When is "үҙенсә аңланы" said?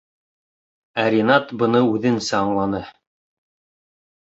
1.91-2.83